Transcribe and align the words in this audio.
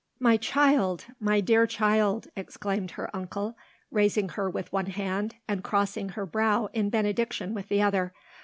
"My 0.17 0.35
child! 0.35 1.05
my 1.19 1.41
dear 1.41 1.67
child!" 1.67 2.25
exclaimed 2.35 2.89
her 2.97 3.15
uncle, 3.15 3.55
raising 3.91 4.29
her 4.29 4.49
with 4.49 4.73
one 4.73 4.87
hand, 4.87 5.35
and 5.47 5.63
crossing 5.63 6.09
her 6.17 6.25
brow 6.25 6.69
in 6.73 6.89
benediction 6.89 7.53
with 7.53 7.67
the 7.67 7.83
other. 7.83 8.11